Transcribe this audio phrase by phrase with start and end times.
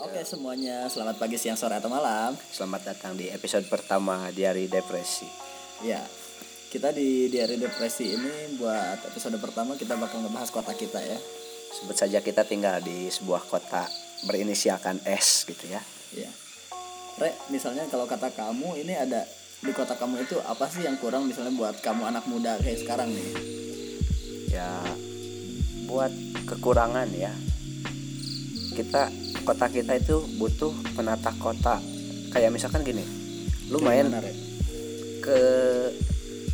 [0.00, 2.32] Oke semuanya, selamat pagi, siang, sore, atau malam.
[2.48, 5.28] Selamat datang di episode pertama Diari Depresi.
[5.84, 6.00] Ya,
[6.72, 11.20] kita di Diari Depresi ini buat episode pertama kita bakal ngebahas kota kita ya.
[11.76, 13.84] Sebut saja kita tinggal di sebuah kota
[14.24, 15.84] berinisialkan S gitu ya.
[16.16, 16.32] Ya.
[17.20, 19.28] Re, misalnya kalau kata kamu ini ada
[19.60, 23.12] di kota kamu itu apa sih yang kurang misalnya buat kamu anak muda kayak sekarang
[23.12, 23.30] nih?
[24.48, 24.80] Ya
[25.84, 26.12] buat
[26.48, 27.36] kekurangan ya.
[28.72, 31.82] Kita kota kita itu butuh penata kota.
[32.30, 33.02] Kayak misalkan gini,
[33.66, 34.30] lu main Gimana, Re?
[35.18, 35.40] ke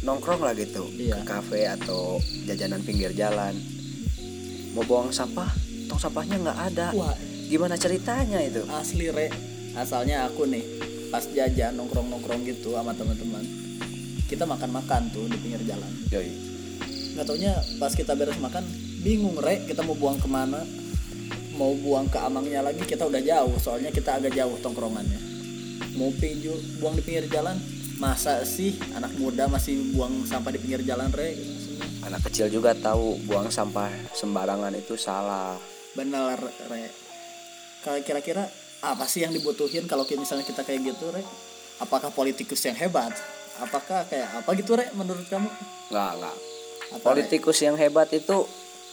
[0.00, 1.20] nongkrong lah gitu, Iya.
[1.20, 2.16] ke kafe atau
[2.48, 3.52] jajanan pinggir jalan.
[4.72, 5.52] Mau buang sampah,
[5.92, 6.86] tong sampahnya nggak ada.
[6.96, 7.12] Wah,
[7.52, 8.64] Gimana ceritanya itu?
[8.72, 9.28] asli Re.
[9.76, 10.64] Asalnya aku nih
[11.12, 13.44] pas jajan nongkrong-nongkrong gitu sama teman-teman.
[14.24, 15.92] Kita makan-makan tuh di pinggir jalan.
[16.08, 16.32] Yoi.
[17.16, 18.60] nggak taunya pas kita beres makan
[19.00, 20.60] bingung re kita mau buang ke mana
[21.56, 25.18] mau buang ke amangnya lagi kita udah jauh soalnya kita agak jauh tongkrongannya
[25.96, 27.56] mau pinju buang di pinggir jalan
[27.96, 31.32] masa sih anak muda masih buang sampah di pinggir jalan re
[32.06, 35.58] Anak kecil juga tahu buang sampah sembarangan itu salah.
[35.98, 36.38] bener
[36.70, 36.86] re
[37.82, 38.46] Kalau kira-kira
[38.78, 41.24] apa sih yang dibutuhin kalau misalnya kita kayak gitu re
[41.82, 43.10] apakah politikus yang hebat
[43.58, 45.48] apakah kayak apa gitu re menurut kamu
[45.90, 46.36] Nggak, nggak.
[46.94, 47.02] apa, Re?
[47.02, 48.44] Politikus yang hebat itu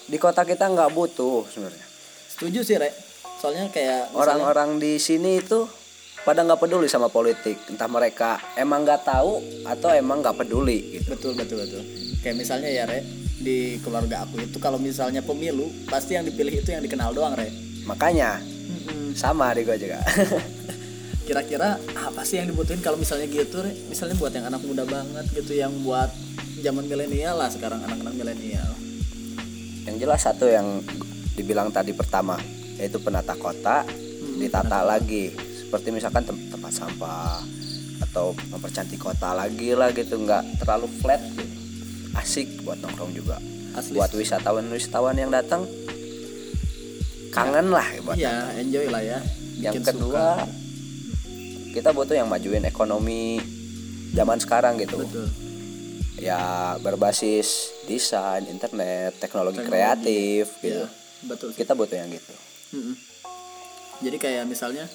[0.07, 1.92] di kota kita nggak butuh sebenarnya.
[2.43, 2.91] Setuju sih re
[3.39, 5.63] soalnya kayak misalnya- Orang-orang di sini itu
[6.21, 7.55] pada nggak peduli sama politik.
[7.67, 11.07] Entah mereka emang nggak tahu atau emang nggak peduli gitu.
[11.09, 11.83] betul betul betul
[12.19, 12.99] kayak misalnya ya re
[13.37, 17.47] di keluarga aku itu kalau misalnya pemilu pasti yang dipilih itu yang dikenal doang re
[17.83, 18.39] Makanya
[19.13, 19.99] sama di gua juga.
[21.27, 25.23] kira-kira apa sih yang dibutuhin kalau misalnya gitu re misalnya buat yang anak muda banget
[25.33, 26.11] gitu yang buat
[26.59, 28.71] zaman milenial lah sekarang anak-anak milenial
[29.83, 30.83] yang jelas satu yang
[31.33, 32.37] dibilang tadi pertama
[32.77, 33.85] yaitu penata kota
[34.37, 37.41] ditata lagi seperti misalkan tem- tempat sampah
[38.01, 41.45] atau mempercantik kota lagi lah gitu nggak terlalu flat gitu.
[42.13, 43.41] asik buat nongkrong juga
[43.73, 43.97] Asli.
[43.97, 45.65] buat wisatawan wisatawan yang datang
[47.33, 49.19] kangen lah buat iya enjoy lah ya
[49.57, 50.45] yang Bikin kedua suka.
[51.73, 53.41] kita butuh yang majuin ekonomi
[54.13, 55.25] zaman sekarang gitu betul
[56.21, 59.69] ya berbasis desain internet teknologi, Teknologi.
[59.73, 61.63] kreatif gitu iya betul sih.
[61.63, 62.33] kita butuh yang gitu.
[62.73, 62.95] Mm-mm.
[64.01, 64.89] jadi kayak misalnya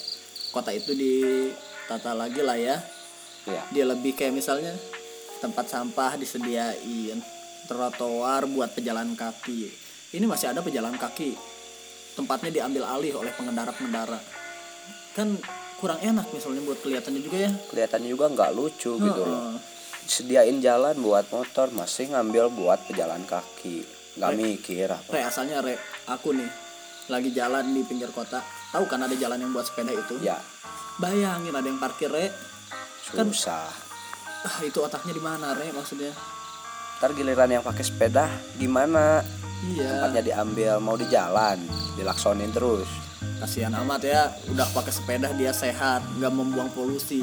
[0.51, 2.77] kota itu ditata lagi lah ya.
[3.49, 4.75] Ya dia lebih kayak misalnya
[5.41, 7.23] tempat sampah disediain
[7.71, 9.71] trotoar buat pejalan kaki.
[10.13, 11.37] Ini masih ada pejalan kaki.
[12.17, 14.19] Tempatnya diambil alih oleh pengendara-pengendara.
[15.15, 15.39] Kan
[15.79, 17.51] kurang enak misalnya buat kelihatannya juga ya.
[17.71, 19.57] Kelihatannya juga nggak lucu gitu loh.
[20.09, 25.09] Sediain jalan buat motor masih ngambil buat pejalan kaki nggak mikir apa.
[25.15, 25.79] Re, asalnya re
[26.11, 26.51] aku nih
[27.09, 28.43] lagi jalan di pinggir kota.
[28.75, 30.21] Tahu kan ada jalan yang buat sepeda itu?
[30.21, 30.37] Ya.
[30.99, 32.35] Bayangin ada yang parkir re.
[33.15, 33.71] Kan- susah.
[34.45, 36.13] Ah itu otaknya di mana re maksudnya?
[36.99, 38.27] Ntar giliran yang pakai sepeda
[38.59, 39.23] gimana?
[39.71, 40.03] Iya.
[40.03, 41.59] Tempatnya diambil mau di jalan
[41.95, 42.91] dilaksonin terus.
[43.39, 47.23] Kasihan amat ya udah pakai sepeda dia sehat nggak membuang polusi.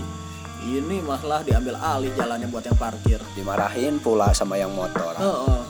[0.65, 3.19] Ini malah diambil alih jalannya buat yang parkir.
[3.37, 5.13] Dimarahin pula sama yang motor.
[5.21, 5.61] Oh,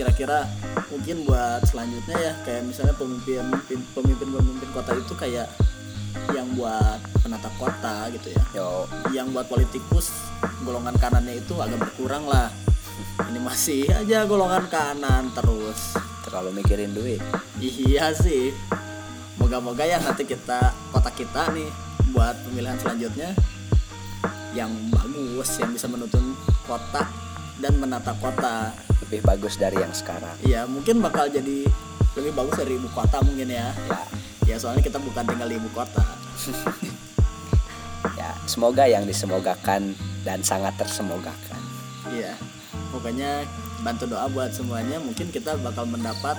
[0.00, 0.48] kira-kira
[0.88, 3.44] mungkin buat selanjutnya ya kayak misalnya pemimpin
[3.92, 5.44] pemimpin pemimpin kota itu kayak
[6.32, 8.42] yang buat penata kota gitu ya.
[8.56, 8.88] Yo.
[9.12, 10.08] Yang buat politikus
[10.64, 12.48] golongan kanannya itu agak berkurang lah.
[13.28, 16.00] Ini masih aja golongan kanan terus.
[16.24, 17.20] Terlalu mikirin duit.
[17.60, 18.56] Iya sih.
[19.36, 21.68] Moga-moga ya nanti kita kota kita nih
[22.16, 23.36] buat pemilihan selanjutnya
[24.56, 26.34] yang bagus yang bisa menuntun
[26.66, 27.06] kota
[27.60, 28.72] dan menata kota.
[29.00, 31.66] lebih bagus dari yang sekarang Iya, mungkin bakal jadi
[32.14, 33.70] lebih bagus dari ibu kota mungkin ya.
[33.90, 34.00] ya
[34.46, 36.02] Ya soalnya kita bukan tinggal di ibu kota.
[38.18, 41.60] ya semoga yang disemogakan dan sangat tersemogakan
[42.08, 42.34] Iya.
[42.90, 43.46] Pokoknya
[43.80, 44.98] bantu doa buat semuanya.
[44.98, 46.34] Mungkin kita bakal mendapat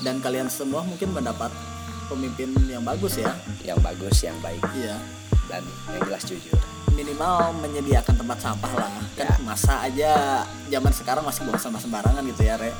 [0.00, 1.50] dan kalian semua mungkin mendapat
[2.06, 3.32] pemimpin yang bagus ya.
[3.60, 4.96] yang bagus yang baik Iya.
[5.48, 5.60] dan
[5.92, 6.56] yang jelas jujur
[6.98, 8.90] minimal menyediakan tempat sampah lah.
[9.14, 9.34] Kan Ya.
[9.40, 10.12] masa aja
[10.66, 12.74] zaman sekarang masih buang sampah sembarangan gitu ya re.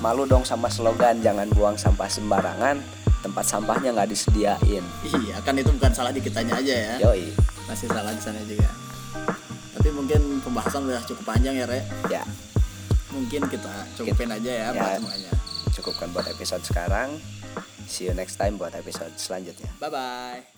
[0.00, 2.80] Malu dong sama slogan jangan buang sampah sembarangan
[3.20, 4.84] tempat sampahnya nggak disediain.
[5.04, 6.94] Iya kan itu bukan salah di kitanya aja ya.
[7.04, 7.28] Yoi.
[7.68, 8.70] Masih salah di sana juga.
[9.76, 11.84] Tapi mungkin pembahasan udah cukup panjang ya re.
[12.08, 12.24] Ya.
[13.12, 14.96] Mungkin kita cukupin aja ya, Ya.
[14.96, 15.32] semuanya.
[15.72, 17.18] Cukupkan buat episode sekarang.
[17.88, 19.72] See you next time buat episode selanjutnya.
[19.80, 20.57] Bye bye